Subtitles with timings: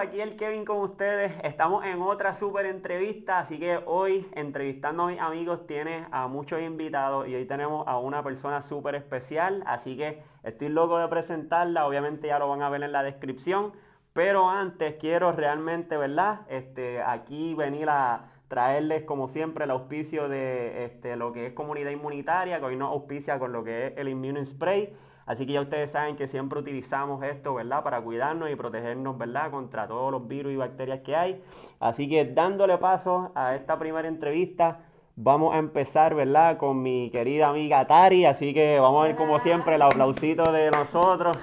[0.00, 1.30] Aquí el Kevin con ustedes.
[1.44, 6.62] Estamos en otra súper entrevista, así que hoy entrevistando a mis amigos tiene a muchos
[6.62, 11.86] invitados y hoy tenemos a una persona súper especial, así que estoy loco de presentarla,
[11.86, 13.74] obviamente ya lo van a ver en la descripción,
[14.14, 16.46] pero antes quiero realmente, ¿verdad?
[16.48, 21.90] Este, aquí venir a traerles como siempre el auspicio de este, lo que es comunidad
[21.90, 24.96] inmunitaria, que hoy nos auspicia con lo que es el Immune Spray.
[25.26, 27.84] Así que ya ustedes saben que siempre utilizamos esto, ¿verdad?
[27.84, 29.50] Para cuidarnos y protegernos, ¿verdad?
[29.50, 31.42] Contra todos los virus y bacterias que hay.
[31.78, 34.80] Así que dándole paso a esta primera entrevista,
[35.16, 36.56] vamos a empezar, ¿verdad?
[36.56, 38.24] Con mi querida amiga Tari.
[38.24, 41.36] Así que vamos a ver como siempre el aplausito de nosotros.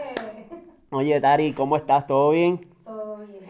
[0.90, 2.06] Oye, Tari, ¿cómo estás?
[2.06, 2.68] ¿Todo bien?
[2.84, 3.40] Todo bien.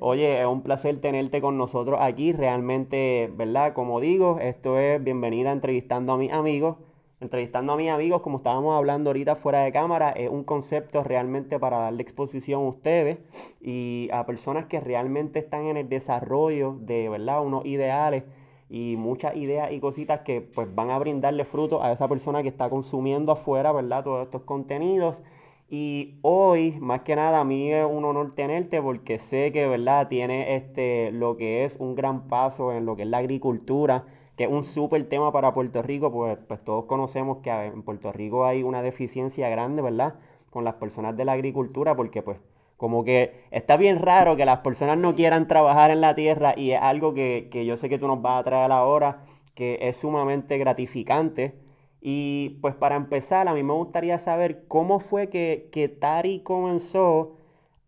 [0.00, 2.32] Oye, es un placer tenerte con nosotros aquí.
[2.32, 3.74] Realmente, ¿verdad?
[3.74, 6.76] Como digo, esto es bienvenida entrevistando a mis amigos
[7.20, 11.58] entrevistando a mis amigos, como estábamos hablando ahorita fuera de cámara, es un concepto realmente
[11.58, 13.18] para darle exposición a ustedes
[13.60, 17.42] y a personas que realmente están en el desarrollo de, ¿verdad?
[17.44, 18.24] Unos ideales
[18.68, 22.48] y muchas ideas y cositas que pues van a brindarle fruto a esa persona que
[22.48, 24.04] está consumiendo afuera, ¿verdad?
[24.04, 25.22] Todos estos contenidos.
[25.70, 30.08] Y hoy, más que nada, a mí es un honor tenerte porque sé que, ¿verdad?
[30.08, 34.04] Tiene este, lo que es un gran paso en lo que es la agricultura
[34.36, 38.12] que es un súper tema para Puerto Rico, pues, pues todos conocemos que en Puerto
[38.12, 40.14] Rico hay una deficiencia grande, ¿verdad?
[40.50, 42.38] Con las personas de la agricultura, porque pues
[42.76, 46.72] como que está bien raro que las personas no quieran trabajar en la tierra y
[46.72, 49.24] es algo que, yo sé que tú nos vas a traer ahora,
[49.54, 51.54] que es sumamente gratificante.
[52.00, 57.36] Y pues para empezar, a mí me gustaría saber cómo fue que, que Tari comenzó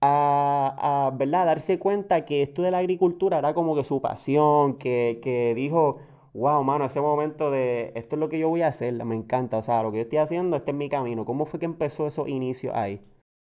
[0.00, 1.46] a, a ¿verdad?
[1.46, 5.98] darse cuenta que esto de la agricultura era como que su pasión, que, que dijo,
[6.36, 9.58] wow, mano, ese momento de esto es lo que yo voy a hacer, me encanta,
[9.58, 11.24] o sea, lo que yo estoy haciendo, este es mi camino.
[11.24, 13.00] ¿Cómo fue que empezó esos inicios ahí?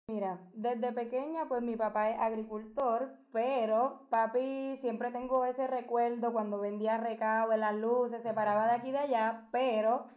[0.09, 6.59] Mira, desde pequeña, pues mi papá es agricultor, pero papi siempre tengo ese recuerdo cuando
[6.59, 10.07] vendía recado en las luces, se paraba de aquí y de allá, pero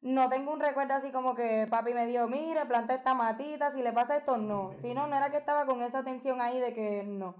[0.00, 3.82] no tengo un recuerdo así como que papi me dio, mire, planta esta matita, si
[3.82, 4.72] le pasa esto, no.
[4.82, 7.36] Si no, no era que estaba con esa tensión ahí de que no.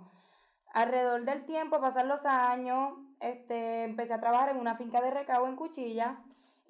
[0.73, 5.47] Alrededor del tiempo, pasar los años, este, empecé a trabajar en una finca de recao
[5.47, 6.21] en Cuchilla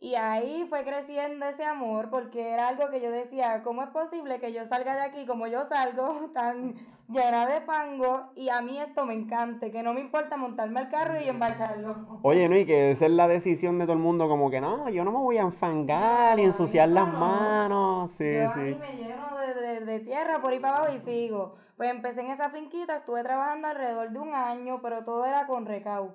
[0.00, 4.40] y ahí fue creciendo ese amor porque era algo que yo decía, ¿cómo es posible
[4.40, 6.74] que yo salga de aquí como yo salgo, tan
[7.08, 10.88] llena de fango y a mí esto me encante, que no me importa montarme al
[10.88, 11.94] carro y embacharlo?
[12.22, 14.88] Oye, no, y que esa es la decisión de todo el mundo, como que no,
[14.88, 18.10] yo no me voy a enfangar y ensuciar las manos.
[18.12, 18.76] Sí, yo sí.
[18.80, 21.56] me lleno de, de tierra por ahí para abajo y sigo.
[21.76, 25.66] Pues empecé en esa finquita, estuve trabajando alrededor de un año, pero todo era con
[25.66, 26.14] recao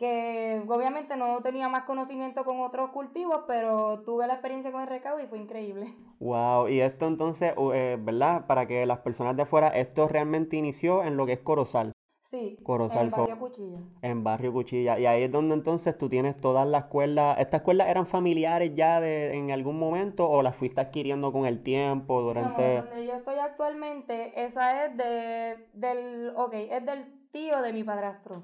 [0.00, 4.88] que obviamente no tenía más conocimiento con otros cultivos, pero tuve la experiencia con el
[4.88, 5.94] recado y fue increíble.
[6.20, 8.46] Wow, y esto entonces, eh, ¿verdad?
[8.46, 11.92] Para que las personas de afuera, esto realmente inició en lo que es Corozal.
[12.20, 13.78] Sí, Corozal, en Barrio Cuchilla.
[14.02, 14.98] En Barrio Cuchilla.
[14.98, 17.38] Y ahí es donde entonces tú tienes todas las escuelas.
[17.38, 21.62] ¿Estas escuelas eran familiares ya de, en algún momento o las fuiste adquiriendo con el
[21.62, 22.76] tiempo durante...?
[22.76, 27.82] No, donde yo estoy actualmente, esa es de, del, ok, es del tío de mi
[27.82, 28.42] padrastro.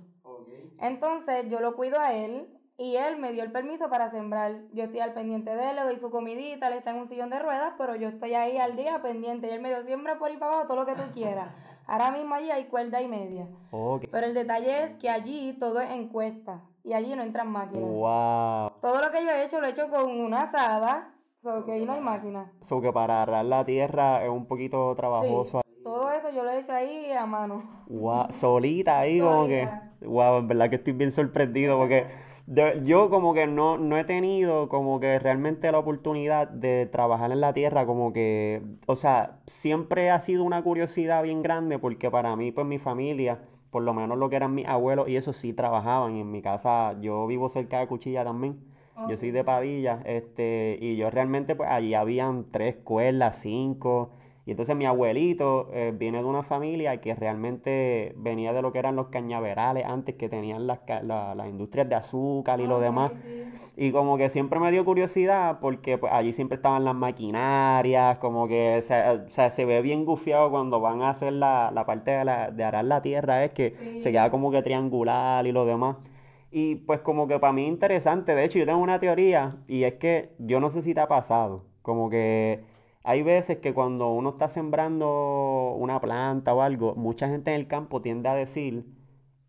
[0.81, 4.61] Entonces yo lo cuido a él y él me dio el permiso para sembrar.
[4.73, 7.31] Yo estoy al pendiente de él, le doy su comidita, él está en un sillón
[7.31, 9.47] de ruedas, pero yo estoy ahí al día pendiente.
[9.47, 11.49] Y él me dio siembra por ahí para abajo todo lo que tú quieras.
[11.87, 13.47] Ahora mismo allí hay cuerda y media.
[14.11, 17.89] Pero el detalle es que allí todo es encuesta y allí no entran máquinas.
[17.89, 18.81] Wow.
[18.81, 21.87] Todo lo que yo he hecho lo he hecho con una asada, so que ahí
[21.87, 22.53] no hay máquina.
[22.61, 25.63] So que para agarrar la tierra es un poquito trabajoso.
[25.85, 27.85] Todo eso yo lo he hecho ahí a mano.
[27.87, 29.69] Wow, solita ahí como que...
[30.01, 32.07] Wow, en verdad que estoy bien sorprendido porque
[32.85, 37.41] yo como que no, no he tenido como que realmente la oportunidad de trabajar en
[37.41, 38.63] la tierra como que...
[38.87, 43.41] O sea, siempre ha sido una curiosidad bien grande porque para mí, pues mi familia,
[43.71, 46.17] por lo menos lo que eran mis abuelos y eso sí trabajaban.
[46.17, 48.59] Y en mi casa yo vivo cerca de Cuchilla también.
[49.11, 54.09] Yo soy de Padilla, este, y yo realmente, pues allí habían tres escuelas, cinco,
[54.47, 58.79] y entonces mi abuelito eh, viene de una familia que realmente venía de lo que
[58.79, 63.11] eran los cañaverales antes, que tenían las, las industrias de azúcar y lo demás.
[63.77, 68.47] Y como que siempre me dio curiosidad porque pues, allí siempre estaban las maquinarias, como
[68.47, 72.63] que se, se ve bien gufiado cuando van a hacer la, parte de, la, de
[72.63, 75.97] arar la tierra, es que se queda como que triangular y lo demás.
[76.53, 79.95] Y pues como que para mí interesante, de hecho yo tengo una teoría y es
[79.95, 82.76] que yo no sé si te ha pasado, como que
[83.07, 87.69] hay veces que cuando uno está sembrando una planta o algo, mucha gente en el
[87.69, 88.85] campo tiende a decir,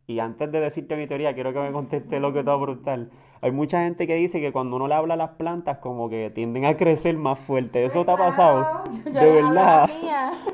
[0.06, 2.62] y antes de decirte mi teoría, quiero que me conteste lo que te va a
[2.62, 3.08] preguntar.
[3.42, 6.30] Hay mucha gente que dice que cuando uno le habla a las plantas, como que
[6.30, 7.84] tienden a crecer más fuerte.
[7.84, 8.84] ¿Eso te ha pasado?
[9.04, 9.12] de
[9.42, 9.90] verdad.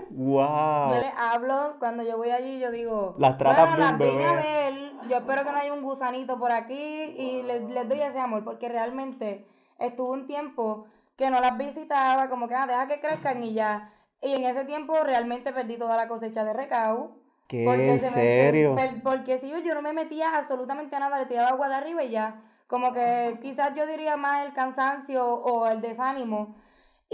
[0.10, 0.90] Wow.
[0.92, 4.26] Yo les hablo, cuando yo voy allí, yo digo, Las tratas bueno, bien, las vine
[4.26, 4.44] a bebé.
[4.44, 6.74] ver, yo espero que no haya un gusanito por aquí
[7.18, 9.46] y les, les doy ese amor, porque realmente
[9.78, 10.86] estuvo un tiempo
[11.16, 13.92] que no las visitaba, como que, ah, deja que crezcan y ya.
[14.22, 17.18] Y en ese tiempo realmente perdí toda la cosecha de recao.
[17.48, 17.66] ¿Qué?
[17.66, 18.22] Porque ¿En se me- se-
[18.52, 18.76] serio?
[18.76, 22.04] per- porque si yo no me metía absolutamente a nada, le tiraba agua de arriba
[22.04, 22.42] y ya.
[22.68, 26.56] Como que quizás yo diría más el cansancio o el desánimo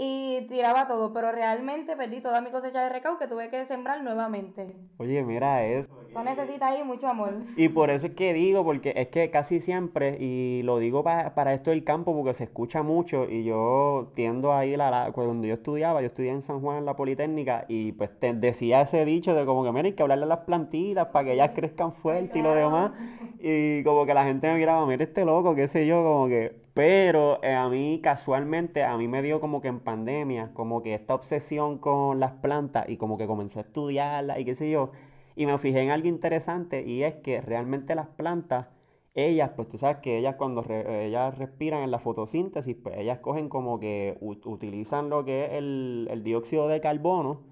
[0.02, 4.02] y tiraba todo, pero realmente perdí toda mi cosecha de recao que tuve que sembrar
[4.02, 4.66] nuevamente.
[4.96, 5.86] Oye, mira eso.
[6.08, 7.34] Eso necesita ahí mucho amor.
[7.54, 11.34] Y por eso es que digo, porque es que casi siempre, y lo digo pa-
[11.34, 15.12] para esto del campo porque se escucha mucho, y yo tiendo a ir a la,
[15.12, 18.80] cuando yo estudiaba, yo estudié en San Juan en la Politécnica, y pues te decía
[18.80, 21.50] ese dicho de como que, mira, hay que hablarle a las plantitas para que ellas
[21.54, 22.92] crezcan fuerte y lo demás,
[23.38, 26.59] y como que la gente me miraba, mira este loco, qué sé yo, como que,
[26.80, 30.94] pero eh, a mí casualmente, a mí me dio como que en pandemia, como que
[30.94, 34.90] esta obsesión con las plantas, y como que comencé a estudiarlas, y qué sé yo,
[35.36, 38.68] y me fijé en algo interesante y es que realmente las plantas,
[39.14, 43.18] ellas, pues tú sabes que ellas cuando re- ellas respiran en la fotosíntesis, pues ellas
[43.20, 47.42] cogen como que utilizan lo que es el, el dióxido de carbono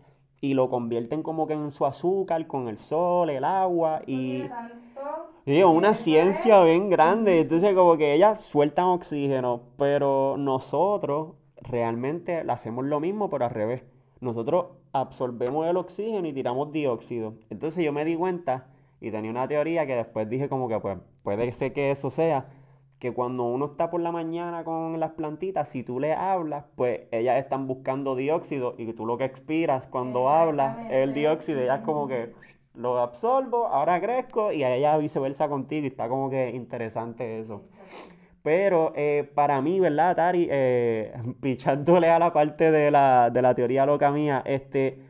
[0.41, 4.53] y lo convierten como que en su azúcar con el sol, el agua y...
[5.45, 7.41] Sí, es una ciencia bien grande.
[7.41, 13.83] Entonces, como que ellas sueltan oxígeno, pero nosotros realmente hacemos lo mismo, pero al revés.
[14.21, 17.35] Nosotros absorbemos el oxígeno y tiramos dióxido.
[17.51, 18.67] Entonces, yo me di cuenta
[19.01, 22.49] y tenía una teoría que después dije como que pues puede ser que eso sea,
[22.99, 27.03] que cuando uno está por la mañana con las plantitas, si tú le hablas, pues
[27.13, 31.61] ellas están buscando dióxido y tú lo que expiras cuando hablas es el dióxido.
[31.61, 32.33] Ellas como que
[32.79, 37.65] lo absorbo, ahora crezco y a ella viceversa contigo y está como que interesante eso.
[38.43, 40.47] Pero eh, para mí, ¿verdad, Tari?
[40.51, 45.01] Eh, pichándole a la parte de la, de la teoría loca mía, este,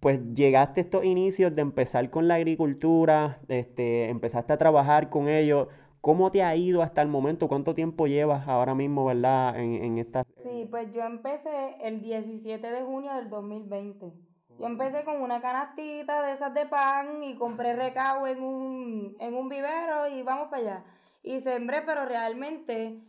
[0.00, 5.28] pues llegaste a estos inicios de empezar con la agricultura, este, empezaste a trabajar con
[5.28, 5.68] ellos.
[6.00, 7.48] ¿Cómo te ha ido hasta el momento?
[7.48, 10.24] ¿Cuánto tiempo llevas ahora mismo, verdad, en, en esta...
[10.42, 14.12] Sí, pues yo empecé el 17 de junio del 2020.
[14.58, 19.34] Yo empecé con una canastita de esas de pan y compré recao en un, en
[19.34, 20.84] un vivero y vamos para allá.
[21.22, 23.00] Y sembré, pero realmente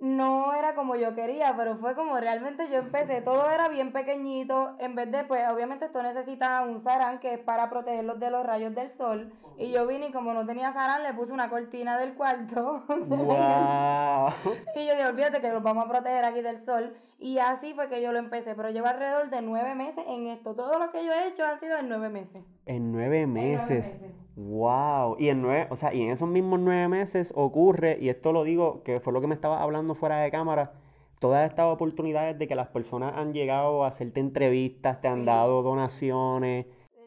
[0.00, 3.20] no era como yo quería, pero fue como realmente yo empecé.
[3.20, 4.76] Todo era bien pequeñito.
[4.78, 8.46] En vez de, pues, obviamente esto necesita un sarán que es para protegerlos de los
[8.46, 9.32] rayos del sol.
[9.56, 12.84] Y yo vine y como no tenía sarán, le puse una cortina del cuarto.
[14.76, 16.94] Y yo dije, olvídate que los vamos a proteger aquí del sol.
[17.20, 18.54] Y así fue que yo lo empecé.
[18.54, 20.54] Pero llevo alrededor de nueve meses en esto.
[20.54, 22.44] Todo lo que yo he hecho han sido en nueve meses.
[22.66, 24.00] En nueve En nueve meses.
[24.00, 24.12] meses.
[24.36, 25.16] Wow.
[25.18, 28.44] Y en nueve, o sea, y en esos mismos nueve meses ocurre, y esto lo
[28.44, 30.74] digo, que fue lo que me estaba hablando fuera de cámara,
[31.18, 35.24] todas estas oportunidades de que las personas han llegado a hacerte entrevistas, te han Sí.
[35.26, 36.66] dado donaciones.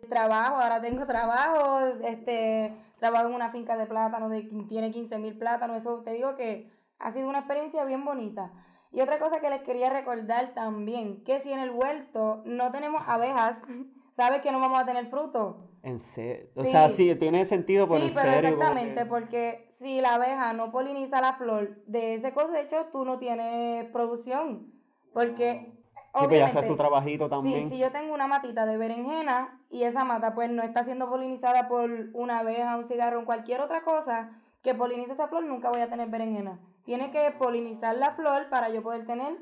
[0.10, 1.80] Trabajo, ahora tengo trabajo.
[2.06, 5.78] Este, trabajo en una finca de plátano de, tiene 15 mil plátanos.
[5.78, 8.52] Eso te digo que ha sido una experiencia bien bonita.
[8.92, 13.04] Y otra cosa que les quería recordar también, que si en el huerto no tenemos
[13.08, 13.62] abejas,
[14.12, 15.70] ¿sabes que no vamos a tener fruto?
[15.84, 16.48] En serio.
[16.56, 16.72] O Sí.
[16.72, 18.50] sea, sí, tiene sentido, pero Sí, en pero serio.
[18.50, 23.18] exactamente, que- porque si la abeja no poliniza la flor de ese cosecho, tú no
[23.18, 24.72] tienes producción.
[25.14, 25.78] Porque, Sí,
[26.14, 27.70] pues ya hace obviamente, su trabajito también.
[27.70, 31.68] si yo tengo una matita de berenjena y esa mata pues no está siendo polinizada
[31.68, 34.32] por una abeja, un cigarro, cualquier otra cosa
[34.62, 36.60] que polinice esa flor, nunca voy a tener berenjena.
[36.86, 39.38] Tiene que polinizar la flor para yo poder tener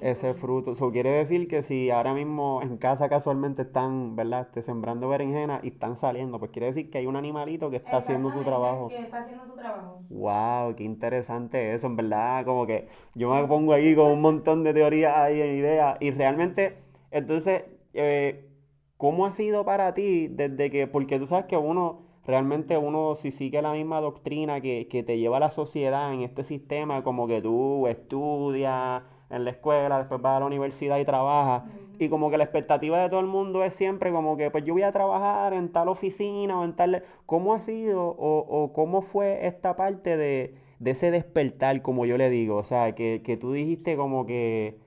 [0.00, 0.72] Ese fruto.
[0.72, 4.42] Eso quiere decir que si ahora mismo en casa casualmente están, ¿verdad?
[4.42, 7.98] Este, sembrando berenjenas y están saliendo, pues quiere decir que hay un animalito que está
[7.98, 8.92] haciendo su trabajo.
[9.00, 10.04] Que está haciendo su trabajo.
[10.10, 14.62] Wow, qué interesante eso, en verdad, como que yo me pongo aquí con un montón
[14.64, 16.76] de teorías e ideas y realmente,
[17.10, 18.48] entonces, eh,
[18.96, 23.30] ¿cómo ha sido para ti desde que, porque tú sabes que uno, realmente uno si
[23.30, 27.40] sigue la misma doctrina que, que te lleva la sociedad en este sistema, como que
[27.42, 31.62] tú estudias en la escuela, después vas a la universidad y trabajas,
[31.98, 34.74] y como que la expectativa de todo el mundo es siempre como que, pues yo
[34.74, 37.02] voy a trabajar en tal oficina o en tal...
[37.26, 42.18] ¿Cómo ha sido o, o cómo fue esta parte de, de ese despertar, como yo
[42.18, 42.56] le digo?
[42.56, 44.78] O sea, que, que tú dijiste como que,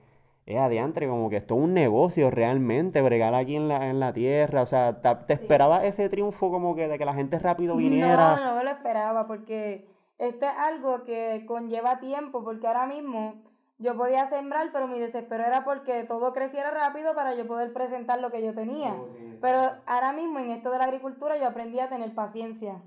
[0.46, 4.12] es adiantre, como que esto es un negocio realmente, bregar aquí en la, en la
[4.12, 5.42] tierra, o sea, ta- ¿te Sí.
[5.42, 8.36] esperabas ese triunfo como que de que la gente rápido viniera?
[8.36, 9.88] No, no me lo esperaba porque
[10.18, 13.42] esto es algo que conlleva tiempo porque ahora mismo
[13.78, 18.20] yo podía sembrar, pero mi desespero era porque todo creciera rápido para yo poder presentar
[18.20, 18.94] lo que yo tenía.
[19.42, 22.80] Pero ahora mismo en esto de la agricultura yo aprendí a tener paciencia.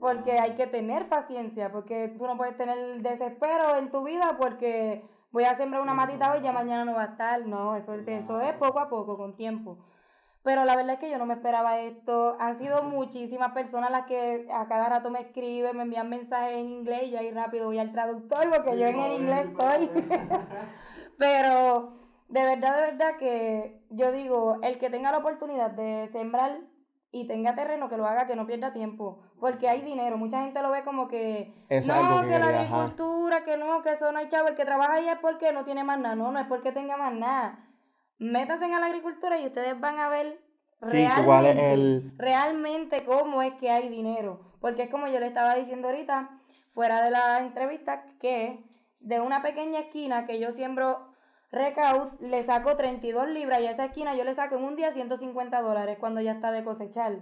[0.00, 5.04] Porque hay que tener paciencia, porque tú no puedes tener desespero en tu vida porque
[5.34, 7.44] voy a sembrar una matita hoy ya mañana no va a estar.
[7.44, 9.78] No, eso, eso es poco a poco, con tiempo.
[10.44, 12.36] Pero la verdad es que yo no me esperaba esto.
[12.38, 16.68] Han sido muchísimas personas las que a cada rato me escriben, me envían mensajes en
[16.68, 19.90] inglés y yo ahí rápido voy al traductor porque yo en el inglés estoy.
[21.18, 21.94] Pero
[22.28, 26.60] de verdad, de verdad que yo digo, el que tenga la oportunidad de sembrar
[27.14, 30.18] y tenga terreno, que lo haga, que no pierda tiempo, porque hay dinero.
[30.18, 34.18] Mucha gente lo ve como que, no, que, la agricultura, que no, que eso no
[34.18, 36.46] hay chavo, el que trabaja ahí es porque no tiene más nada, no, no es
[36.48, 37.64] porque tenga más nada.
[38.18, 40.40] Métanse en la agricultura y ustedes van a ver
[40.80, 44.40] realmente, realmente cómo es que hay dinero.
[44.60, 46.30] Porque es como yo le estaba diciendo ahorita,
[46.74, 48.58] fuera de la entrevista, que
[48.98, 51.13] de una pequeña esquina que yo siembro
[51.54, 54.92] Recaud le saco 32 libras y a esa esquina yo le saco en un día
[54.92, 57.20] 150 dólares cuando ya está de cosechar.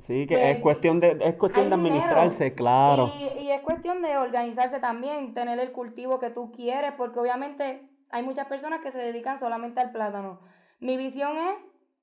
[0.00, 3.10] Sí, que es pues, cuestión de, es cuestión de administrarse, claro.
[3.14, 7.86] Y, y, es cuestión de organizarse también, tener el cultivo que tú quieres, porque obviamente
[8.08, 10.40] hay muchas personas que se dedican solamente al plátano.
[10.80, 11.54] Mi visión es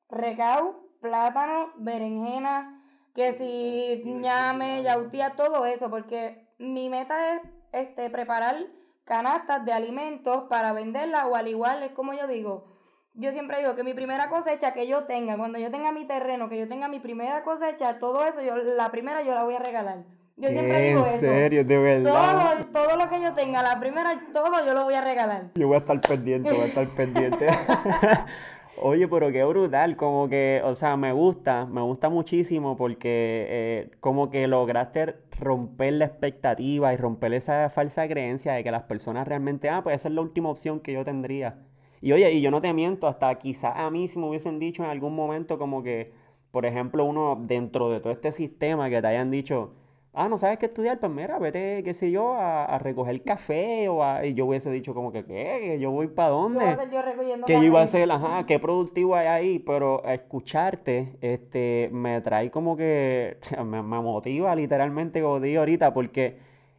[0.07, 2.83] recau, plátano, berenjena,
[3.15, 8.67] que si ñame, yautía, todo eso, porque mi meta es este, preparar
[9.07, 12.65] canastas de alimentos para venderla o al igual es como yo digo,
[13.13, 16.49] yo siempre digo que mi primera cosecha que yo tenga, cuando yo tenga mi terreno,
[16.49, 19.59] que yo tenga mi primera cosecha, todo eso, yo la primera yo la voy a
[19.59, 20.03] regalar.
[20.39, 21.13] Yo siempre digo eso.
[21.13, 21.65] ¿En serio?
[21.65, 22.57] ¿De verdad?
[22.71, 25.45] Todo, todo lo que yo tenga, la primera, todo yo lo voy a regalar.
[25.55, 27.47] Yo voy a estar pendiente, voy a estar pendiente.
[28.79, 33.89] Oye, pero qué brutal, como que, o sea, me gusta, me gusta muchísimo porque eh,
[33.99, 39.27] como que lograste romper la expectativa y romper esa falsa creencia de que las personas
[39.27, 41.57] realmente, ah, pues esa es la última opción que yo tendría.
[42.01, 44.83] Y oye, y yo no te miento, hasta quizás a mí si me hubiesen dicho
[44.83, 46.11] en algún momento como que,
[46.51, 49.73] por ejemplo, uno dentro de todo este sistema que te hayan dicho,
[50.17, 53.87] ah, no sabes qué estudiar, pues mira, vete, qué sé yo, a, a recoger café
[53.87, 54.25] o a...
[54.25, 55.59] Y yo hubiese dicho como que, ¿qué?
[55.61, 56.59] ¿Que yo voy para dónde?
[56.59, 61.17] ¿Qué yo recogiendo Que yo iba a hacer, ajá, qué productivo hay ahí, pero escucharte,
[61.21, 66.37] este, me trae como que, me, me motiva literalmente, como digo ahorita, porque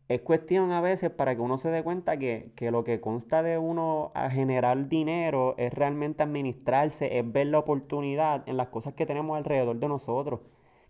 [0.08, 3.42] es cuestión a veces para que uno se dé cuenta que, que, lo que consta
[3.42, 8.94] de uno a generar dinero es realmente administrarse, es ver la oportunidad en las cosas
[8.94, 10.40] que tenemos alrededor de nosotros.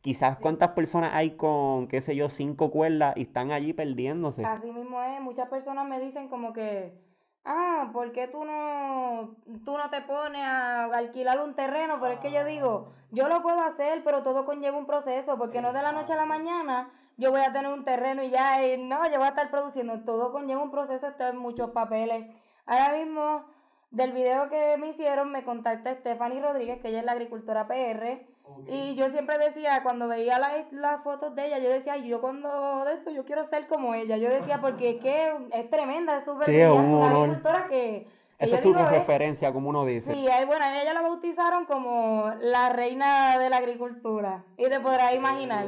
[0.00, 4.44] Quizás cuántas personas hay con, qué sé yo, cinco cuerdas y están allí perdiéndose.
[4.44, 6.98] Así mismo es, muchas personas me dicen como que,
[7.44, 11.98] ah, ¿por qué tú no, tú no te pones a alquilar un terreno?
[12.00, 15.60] Pero es que yo digo, yo lo puedo hacer, pero todo conlleva un proceso, porque
[15.60, 18.58] no de la noche a la mañana yo voy a tener un terreno y ya,
[18.78, 22.24] no, yo voy a estar produciendo, todo conlleva un proceso, esto es muchos papeles.
[22.64, 23.44] Ahora mismo,
[23.90, 28.24] del video que me hicieron, me contacta Stephanie Rodríguez, que ella es la agricultora PR,
[28.66, 32.94] y yo siempre decía, cuando veía las fotos de ella, yo decía, yo cuando de
[32.94, 34.16] esto, yo quiero ser como ella.
[34.16, 38.06] Yo decía, porque es que es tremenda, es súper sí, una que...
[38.38, 40.14] Esa es su referencia, como uno dice.
[40.14, 44.44] Sí, bueno, ella la bautizaron como la reina de la agricultura.
[44.56, 45.66] Y te podrás imaginar.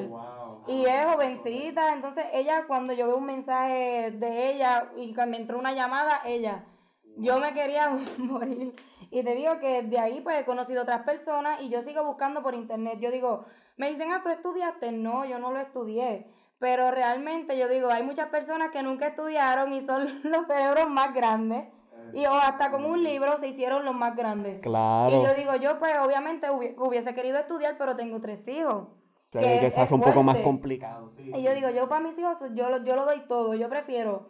[0.69, 5.37] Y es jovencita, entonces ella, cuando yo veo un mensaje de ella y cuando me
[5.39, 6.65] entró una llamada, ella,
[7.17, 8.75] yo me quería morir.
[9.11, 12.43] Y te digo que de ahí pues he conocido otras personas y yo sigo buscando
[12.43, 12.99] por internet.
[13.01, 13.45] Yo digo,
[13.77, 14.93] me dicen, ah, tú estudiaste.
[14.93, 16.27] No, yo no lo estudié.
[16.59, 21.15] Pero realmente yo digo, hay muchas personas que nunca estudiaron y son los cerebros más
[21.15, 21.69] grandes.
[22.13, 24.61] Y o hasta con un libro se hicieron los más grandes.
[24.61, 25.17] Claro.
[25.17, 28.89] Y yo digo, yo pues obviamente hubiese querido estudiar, pero tengo tres hijos.
[29.31, 31.13] que, hace un poco más complicado.
[31.19, 33.55] Y yo digo, yo para mis hijos, yo, yo lo doy todo.
[33.55, 34.29] Yo prefiero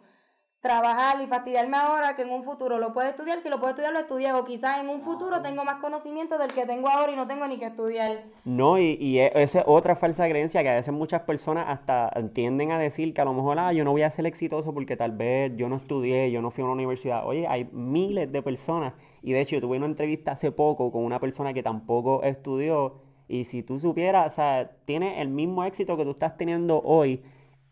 [0.61, 3.91] trabajar y fastidiarme ahora que en un futuro lo puedo estudiar, si lo puedo estudiar
[3.91, 7.15] lo estudié o quizás en un futuro tengo más conocimiento del que tengo ahora y
[7.15, 8.25] no tengo ni que estudiar.
[8.45, 12.11] No, y, y e, esa es otra falsa creencia que a veces muchas personas hasta
[12.33, 14.95] tienden a decir que a lo mejor, ah, yo no voy a ser exitoso porque
[14.95, 17.25] tal vez yo no estudié, yo no fui a una universidad.
[17.25, 21.03] Oye, hay miles de personas y de hecho yo tuve una entrevista hace poco con
[21.03, 25.97] una persona que tampoco estudió y si tú supieras, o sea, tiene el mismo éxito
[25.97, 27.23] que tú estás teniendo hoy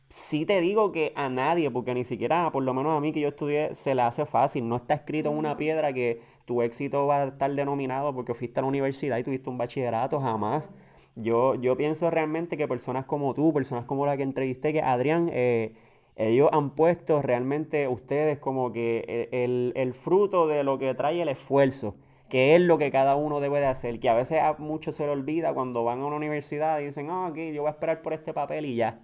[0.09, 3.21] sí te digo que a nadie, porque ni siquiera, por lo menos a mí que
[3.21, 4.67] yo estudié, se le hace fácil.
[4.67, 8.59] No está escrito en una piedra que tu éxito va a estar denominado porque fuiste
[8.59, 10.71] a la universidad y tuviste un bachillerato, jamás.
[11.15, 15.29] Yo, yo pienso realmente que personas como tú, personas como la que entrevisté, que Adrián,
[15.31, 15.75] eh,
[16.15, 21.29] ellos han puesto realmente ustedes como que el, el, fruto de lo que trae el
[21.29, 21.95] esfuerzo,
[22.29, 25.05] que es lo que cada uno debe de hacer, que a veces a muchos se
[25.05, 28.01] le olvida cuando van a una universidad y dicen, ah, aquí yo voy a esperar
[28.01, 28.99] por este papel y ya.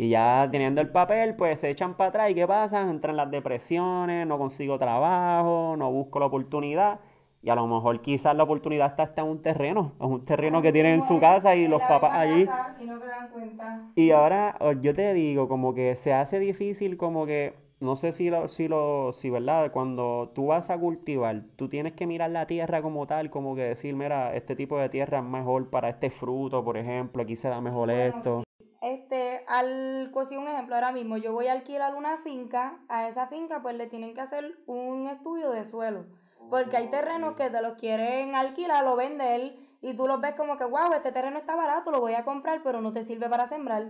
[0.00, 2.30] Y ya teniendo el papel, pues se echan para atrás.
[2.30, 2.88] ¿Y qué pasa?
[2.88, 7.00] Entran las depresiones, no consigo trabajo, no busco la oportunidad.
[7.42, 10.62] Y a lo mejor quizás la oportunidad está hasta en un terreno, en un terreno
[10.62, 12.42] que tienen en su casa y los papás allí.
[12.80, 13.90] Y no se dan cuenta.
[13.96, 18.30] Y ahora yo te digo, como que se hace difícil como que no sé si
[18.30, 22.46] lo, si lo, si verdad, cuando tú vas a cultivar, tú tienes que mirar la
[22.46, 26.10] tierra como tal, como que decir, mira, este tipo de tierra es mejor para este
[26.10, 28.42] fruto, por ejemplo, aquí se da mejor esto.
[28.80, 33.26] Este, al, pues un ejemplo, ahora mismo yo voy a alquilar una finca, a esa
[33.26, 36.06] finca pues le tienen que hacer un estudio de suelo,
[36.48, 40.56] porque hay terrenos que te los quieren alquilar o vender y tú los ves como
[40.56, 43.48] que, wow, este terreno está barato, lo voy a comprar, pero no te sirve para
[43.48, 43.88] sembrar.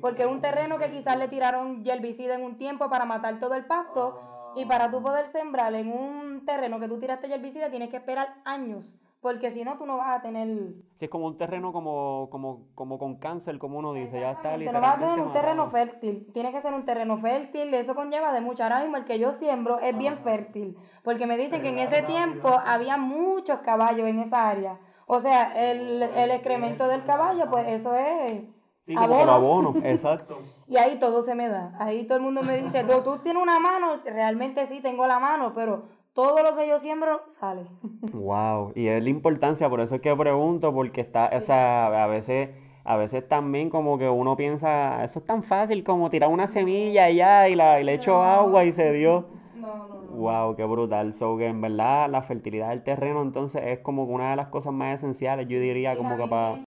[0.00, 3.54] Porque es un terreno que quizás le tiraron herbicida en un tiempo para matar todo
[3.54, 7.90] el pasto y para tú poder sembrar en un terreno que tú tiraste herbicida tienes
[7.90, 8.94] que esperar años.
[9.22, 10.48] Porque si no, tú no vas a tener...
[10.94, 14.56] Si es como un terreno como, como, como con cáncer, como uno dice, ya está
[14.56, 14.72] literalmente.
[14.72, 16.26] No vas a tener un terreno fértil.
[16.34, 17.72] Tiene que ser un terreno fértil.
[17.72, 18.64] Eso conlleva de mucho.
[18.64, 20.76] Ahora mismo el que yo siembro es bien fértil.
[21.04, 24.80] Porque me dicen que en ese tiempo había muchos caballos en esa área.
[25.06, 28.42] O sea, el, el excremento del caballo, pues eso es
[28.84, 29.32] Sí, como abono.
[29.32, 30.40] abono, exacto.
[30.66, 31.72] y ahí todo se me da.
[31.78, 35.20] Ahí todo el mundo me dice, ¿Tú, tú tienes una mano, realmente sí tengo la
[35.20, 35.84] mano, pero
[36.14, 37.66] todo lo que yo siembro sale.
[38.12, 42.06] Wow, y es la importancia, por eso es que pregunto, porque está, o sea, a
[42.06, 42.50] veces,
[42.84, 47.10] a veces también como que uno piensa, eso es tan fácil como tirar una semilla
[47.10, 49.26] y ya, y, la, y le echo agua y se dio.
[49.54, 50.12] No, no, no.
[50.12, 51.14] Wow, qué brutal.
[51.14, 54.72] So que en verdad la fertilidad del terreno entonces es como una de las cosas
[54.72, 56.58] más esenciales, yo diría, como que para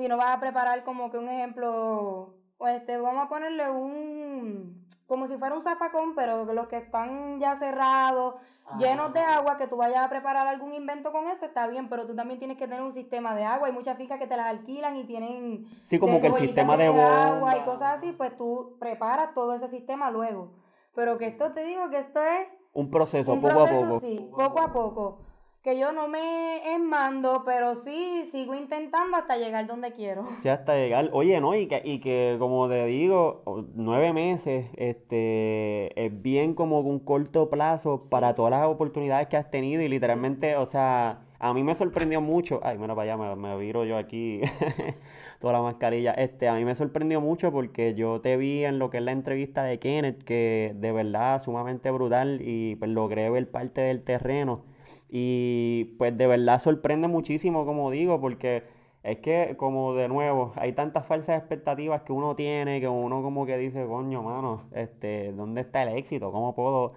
[0.00, 5.26] si no vas a preparar como que un ejemplo, este, vamos a ponerle un, como
[5.26, 8.36] si fuera un zafacón, pero los que están ya cerrados,
[8.78, 12.06] llenos de agua, que tú vayas a preparar algún invento con eso, está bien, pero
[12.06, 13.66] tú también tienes que tener un sistema de agua.
[13.66, 15.66] Hay muchas fincas que te las alquilan y tienen...
[15.82, 19.66] Sí, como que el sistema de, agua y cosas así, pues tú preparas todo ese
[19.66, 20.52] sistema luego.
[20.94, 22.46] Pero que esto te digo que esto es...
[22.72, 23.98] Un proceso, poco a poco.
[23.98, 25.29] Sí, poco a poco
[25.62, 26.50] que yo no me
[26.90, 30.26] mando, pero sí sigo intentando hasta llegar donde quiero.
[30.40, 31.10] Sí, hasta llegar.
[31.12, 31.54] Oye, ¿no?
[31.54, 33.42] Y que, y que como te digo,
[33.74, 39.50] nueve meses este, es bien como un corto plazo para todas las oportunidades que has
[39.50, 42.60] tenido y literalmente, o sea, a mí me sorprendió mucho.
[42.62, 44.40] Ay, mira para allá, me, me viro yo aquí
[45.40, 46.12] toda la mascarilla.
[46.12, 49.12] Este, a mí me sorprendió mucho porque yo te vi en lo que es la
[49.12, 54.64] entrevista de Kenneth, que de verdad sumamente brutal y pues logré ver parte del terreno.
[55.10, 58.64] Y pues de verdad sorprende muchísimo, como digo, porque
[59.02, 63.46] es que como de nuevo, hay tantas falsas expectativas que uno tiene, que uno como
[63.46, 66.30] que dice, coño, mano, este, ¿dónde está el éxito?
[66.32, 66.92] ¿Cómo puedo?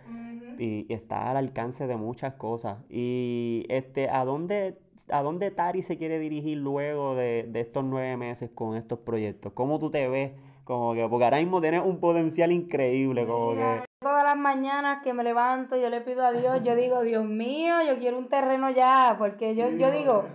[0.59, 2.77] y, está al alcance de muchas cosas.
[2.89, 4.77] Y este, ¿a dónde,
[5.09, 9.53] a dónde Tari se quiere dirigir luego de, de estos nueve meses con estos proyectos?
[9.53, 10.31] ¿Cómo tú te ves?
[10.63, 13.83] Como que, porque ahora mismo tienes un potencial increíble, como que...
[13.99, 17.75] Todas las mañanas que me levanto, yo le pido a Dios, yo digo, Dios mío,
[17.85, 20.25] yo quiero un terreno ya, porque yo, yo digo,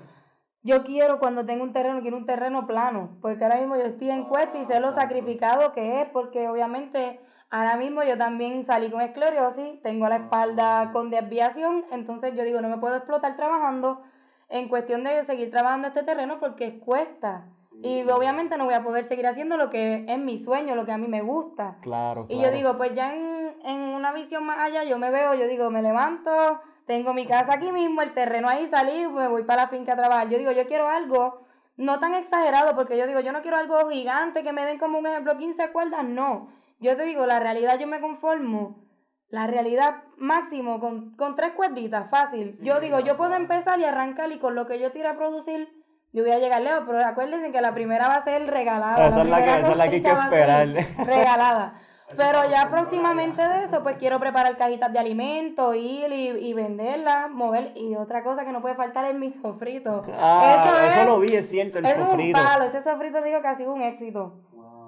[0.62, 4.10] yo quiero cuando tengo un terreno, quiero un terreno plano, porque ahora mismo yo estoy
[4.10, 8.90] en cuesta y sé lo sacrificado que es, porque obviamente ahora mismo yo también salí
[8.90, 14.02] con esclerosis, tengo la espalda con desviación, entonces yo digo, no me puedo explotar trabajando
[14.50, 17.46] en cuestión de seguir trabajando este terreno porque es cuesta.
[17.82, 20.92] Y obviamente no voy a poder seguir haciendo lo que es mi sueño, lo que
[20.92, 21.78] a mí me gusta.
[21.82, 22.26] Claro.
[22.28, 25.46] Y yo digo, pues ya en, en, una visión más allá, yo me veo, yo
[25.46, 29.62] digo, me levanto, tengo mi casa aquí mismo, el terreno ahí, salí, me voy para
[29.62, 30.28] la finca a trabajar.
[30.28, 33.88] Yo digo, yo quiero algo no tan exagerado, porque yo digo, yo no quiero algo
[33.88, 36.48] gigante que me den como un ejemplo 15 cuerdas, no.
[36.80, 38.84] Yo te digo, la realidad yo me conformo.
[39.28, 42.58] La realidad máximo con, con tres cuerditas, fácil.
[42.62, 45.77] yo digo, yo puedo empezar y arrancar y con lo que yo tire a producir
[46.12, 49.08] yo voy a llegar lejos, pero acuérdense que la primera va a ser regalada.
[49.08, 50.68] Esa, es, la que, esa es la que hay que esperar.
[51.04, 51.74] Regalada.
[52.16, 57.30] Pero ya próximamente de eso, pues quiero preparar cajitas de alimentos, ir y, y venderlas,
[57.30, 57.72] mover.
[57.76, 60.04] Y otra cosa que no puede faltar es mi sofrito.
[60.14, 62.38] Ah, eso, lo vi, es cierto, el sofrito.
[62.38, 64.38] Es un palo, ese sofrito digo que ha sido un éxito.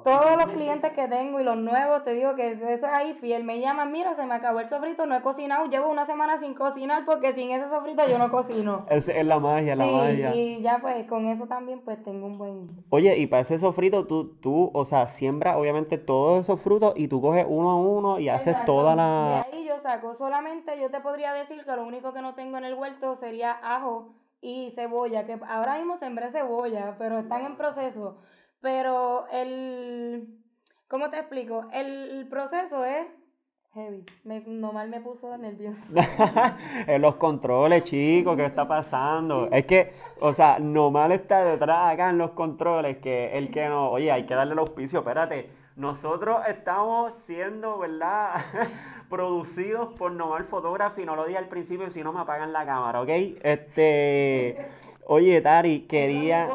[0.02, 3.44] Todos los clientes que tengo y los nuevos, te digo que eso es ahí fiel.
[3.44, 6.54] Me llaman, mira, se me acabó el sofrito, no he cocinado, llevo una semana sin
[6.54, 8.86] cocinar porque sin ese sofrito yo no cocino.
[8.90, 10.34] Es, es la magia, la magia.
[10.34, 12.84] Y ya pues con eso también pues tengo un buen...
[12.90, 17.08] Oye, y para ese sofrito tú, tú, o sea, siembras obviamente todos esos frutos y
[17.08, 19.44] tú coges uno a uno y haces toda la...
[19.50, 22.58] De ahí yo saco solamente, yo te podría decir que lo único que no tengo
[22.58, 24.08] en el huerto sería ajo
[24.40, 28.18] y cebolla, que ahora mismo sembré cebolla, pero están en proceso.
[28.60, 30.28] Pero el,
[30.88, 31.66] ¿cómo te explico?
[31.72, 33.06] El proceso es
[33.72, 34.04] heavy.
[34.24, 35.82] Me, normal me puso nervioso.
[36.86, 39.48] en los controles, chicos, ¿qué está pasando?
[39.50, 43.90] Es que, o sea, normal está detrás acá en los controles que el que no,
[43.90, 48.34] oye, hay que darle el auspicio, espérate nosotros estamos siendo, ¿verdad?
[49.08, 53.00] Producidos por Normal Photography, no lo dije al principio, si no me apagan la cámara,
[53.00, 53.08] ¿ok?
[53.42, 54.58] Este,
[55.06, 56.48] oye, Tari, quería...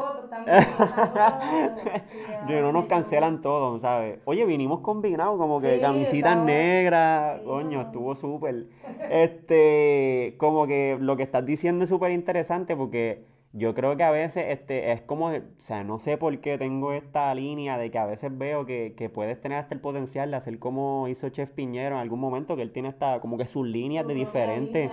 [2.42, 4.18] Yo no nos cancelan todo, ¿sabes?
[4.24, 8.66] Oye, vinimos combinados, como que Sí, camisitas negras, Sí, coño, estuvo súper.
[9.08, 13.24] Este, como que lo que estás diciendo es súper interesante porque
[13.58, 16.92] yo creo que a veces este, es como, o sea, no sé por qué tengo
[16.92, 20.36] esta línea de que a veces veo que, que puedes tener hasta el potencial de
[20.36, 23.66] hacer como hizo Chef Piñero en algún momento, que él tiene hasta como que sus
[23.66, 24.92] líneas de diferentes,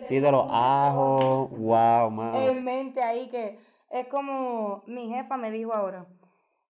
[0.00, 2.38] sí, de los ajos, wow, mano.
[2.48, 3.58] en mente ahí que
[3.90, 6.06] es como mi jefa me dijo ahora.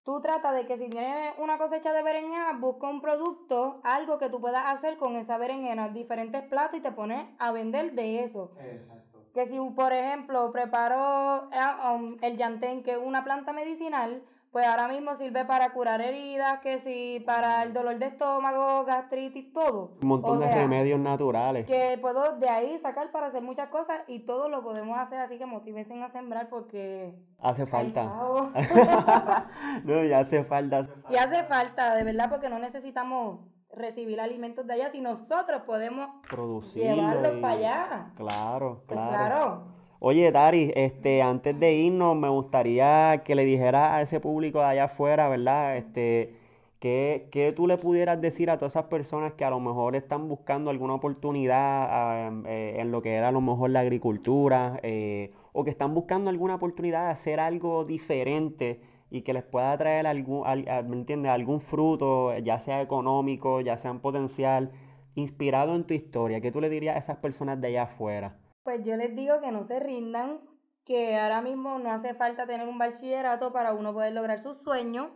[0.04, 4.28] Tú trata de que si tienes una cosecha de berenjena, busca un producto, algo que
[4.30, 8.50] tú puedas hacer con esa berenjena, diferentes platos y te pones a vender de eso.
[8.58, 9.09] Exacto.
[9.34, 14.66] Que si, por ejemplo, preparo eh, um, el yantén, que es una planta medicinal, pues
[14.66, 19.92] ahora mismo sirve para curar heridas, que si para el dolor de estómago, gastritis, todo.
[20.02, 21.66] Un montón O de sea, remedios naturales.
[21.66, 25.38] que puedo de ahí sacar para hacer muchas cosas y todo lo podemos hacer, así
[25.38, 28.02] que motívense a sembrar porque Hace falta.
[29.84, 30.84] No, ya hace falta.
[31.10, 33.38] y hace falta, de verdad, porque no necesitamos
[33.74, 36.94] recibir alimentos de allá, si nosotros podemos Producirlo.
[36.94, 38.10] llevarlos y- para allá.
[38.16, 39.16] Claro, Pues claro.
[39.16, 39.62] claro.
[40.00, 44.64] Oye, Tari, este, antes de irnos, me gustaría que le dijeras a ese público de
[44.64, 45.76] allá afuera, ¿verdad?
[45.76, 46.34] Este,
[46.78, 50.26] ¿qué, qué tú le pudieras decir a todas esas personas que a lo mejor están
[50.26, 55.64] buscando alguna oportunidad eh, en lo que era a lo mejor la agricultura, eh, o
[55.64, 60.44] que están buscando alguna oportunidad de hacer algo diferente y que les pueda traer algún,
[60.44, 61.32] ¿me entiendes?
[61.32, 64.70] algún fruto, ya sea económico, ya sea en potencial,
[65.14, 66.40] inspirado en tu historia?
[66.40, 68.38] ¿Qué tú le dirías a esas personas de allá afuera?
[68.62, 70.40] Pues yo les digo que no se rindan,
[70.84, 75.08] que ahora mismo no hace falta tener un bachillerato para uno poder lograr sus sueños.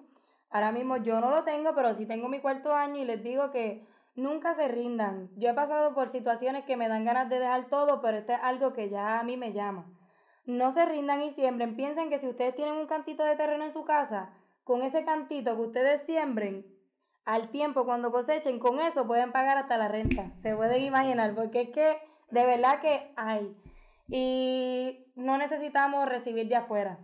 [0.51, 3.51] Ahora mismo yo no lo tengo, pero sí tengo mi cuarto año y les digo
[3.51, 5.31] que nunca se rindan.
[5.37, 8.39] Yo he pasado por situaciones que me dan ganas de dejar todo, pero esto es
[8.43, 9.87] algo que ya a mí me llama.
[10.47, 11.77] No se rindan y siembren.
[11.77, 14.31] Piensen que si ustedes tienen un cantito de terreno en su casa,
[14.63, 16.67] con ese cantito que ustedes siembren,
[17.25, 20.31] al tiempo cuando cosechen, con eso pueden pagar hasta la renta.
[20.43, 21.97] Se pueden imaginar, porque es que
[22.31, 23.57] de verdad que hay.
[24.09, 26.99] Y no necesitamos recibir de afuera.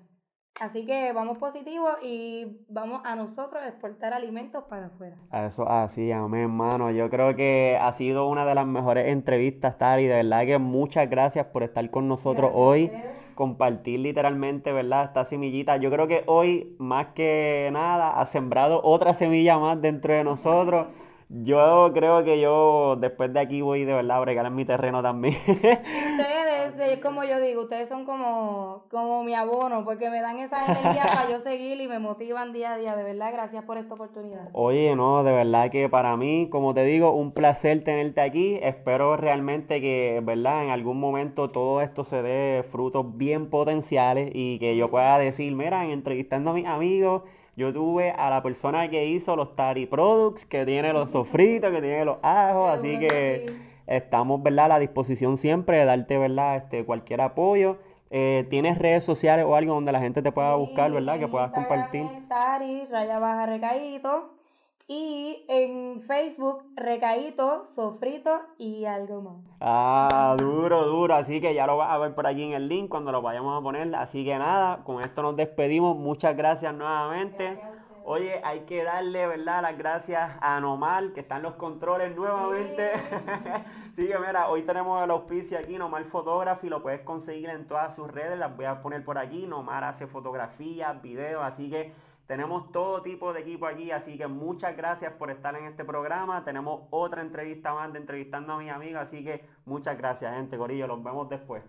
[0.60, 5.16] Así que vamos positivos y vamos a nosotros exportar alimentos para afuera.
[5.30, 6.90] A Eso así, amén, hermano.
[6.90, 10.06] Yo creo que ha sido una de las mejores entrevistas, Tari.
[10.06, 12.92] De verdad que muchas gracias por estar con nosotros Gracias hoy.
[13.40, 15.04] Compartir literalmente, ¿verdad?
[15.04, 15.78] Esta semillita.
[15.78, 20.88] Yo creo que hoy, más que nada, ha sembrado otra semilla más dentro de nosotros.
[21.32, 25.00] Yo creo que yo después de aquí voy de verdad a bregar en mi terreno
[25.00, 25.36] también.
[25.46, 30.66] Ustedes, es como yo digo, ustedes son como, como mi abono, porque me dan esa
[30.66, 32.96] energía para yo seguir y me motivan día a día.
[32.96, 34.48] De verdad, gracias por esta oportunidad.
[34.54, 38.58] Oye, no, de verdad que para mí, como te digo, un placer tenerte aquí.
[38.60, 40.64] Espero realmente que, ¿verdad?
[40.64, 45.54] En algún momento todo esto se dé frutos bien potenciales y que yo pueda decir,
[45.54, 47.22] mira, en entrevistando a mis amigos,
[47.56, 51.80] yo tuve a la persona que hizo los Tari Products, que tiene los sofritos, que
[51.80, 53.46] tiene los ajos, así que
[53.86, 54.66] estamos, ¿verdad?
[54.66, 56.56] A la disposición siempre de darte, ¿verdad?
[56.56, 57.78] Este, cualquier apoyo.
[58.12, 61.18] Eh, ¿tienes redes sociales o algo donde la gente te pueda buscar, ¿verdad?
[61.18, 62.28] Que puedas Instagram compartir.
[62.28, 64.39] Tari, raya baja recaíto.
[64.92, 69.36] Y en Facebook, recaíto, sofrito y algo más.
[69.60, 71.14] Ah, duro, duro.
[71.14, 73.56] Así que ya lo vas a ver por aquí en el link cuando lo vayamos
[73.56, 73.94] a poner.
[73.94, 75.96] Así que nada, con esto nos despedimos.
[75.96, 77.54] Muchas gracias nuevamente.
[77.54, 77.70] Gracias.
[78.04, 79.62] Oye, hay que darle, ¿verdad?
[79.62, 82.90] Las gracias a Nomal, que están los controles nuevamente.
[83.96, 87.94] Sí, que mira, hoy tenemos el auspicio aquí, Nomar Photography, lo puedes conseguir en todas
[87.94, 89.46] sus redes, las voy a poner por aquí.
[89.46, 91.92] Nomar hace fotografías, videos, así que
[92.30, 96.44] tenemos todo tipo de equipo aquí, así que muchas gracias por estar en este programa.
[96.44, 100.56] Tenemos otra entrevista más de entrevistando a mis amigos, así que muchas gracias, gente.
[100.56, 101.64] Corillo, los vemos después.